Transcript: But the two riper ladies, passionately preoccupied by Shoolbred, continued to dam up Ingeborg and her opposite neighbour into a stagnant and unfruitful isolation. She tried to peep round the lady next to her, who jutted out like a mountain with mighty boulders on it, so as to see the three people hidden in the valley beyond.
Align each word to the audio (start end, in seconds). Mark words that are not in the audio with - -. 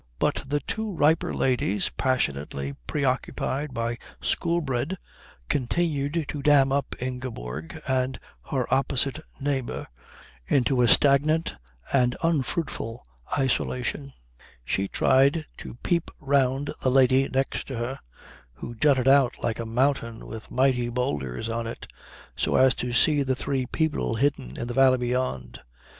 But 0.17 0.43
the 0.47 0.61
two 0.61 0.91
riper 0.95 1.31
ladies, 1.31 1.89
passionately 1.95 2.73
preoccupied 2.87 3.71
by 3.71 3.99
Shoolbred, 4.19 4.97
continued 5.47 6.25
to 6.27 6.41
dam 6.41 6.71
up 6.71 6.95
Ingeborg 6.99 7.79
and 7.87 8.19
her 8.49 8.65
opposite 8.73 9.19
neighbour 9.39 9.85
into 10.47 10.81
a 10.81 10.87
stagnant 10.87 11.53
and 11.93 12.17
unfruitful 12.23 13.05
isolation. 13.37 14.11
She 14.65 14.87
tried 14.87 15.45
to 15.57 15.75
peep 15.83 16.09
round 16.19 16.73
the 16.81 16.89
lady 16.89 17.29
next 17.29 17.67
to 17.67 17.77
her, 17.77 17.99
who 18.53 18.73
jutted 18.73 19.07
out 19.07 19.35
like 19.43 19.59
a 19.59 19.67
mountain 19.67 20.25
with 20.25 20.49
mighty 20.49 20.89
boulders 20.89 21.47
on 21.47 21.67
it, 21.67 21.85
so 22.35 22.55
as 22.55 22.73
to 22.73 22.91
see 22.91 23.21
the 23.21 23.35
three 23.35 23.67
people 23.67 24.15
hidden 24.15 24.57
in 24.57 24.67
the 24.67 24.73
valley 24.73 24.97
beyond. 24.97 25.59